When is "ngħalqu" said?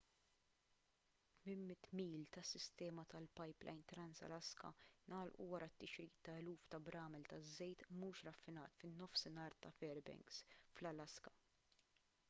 5.13-5.47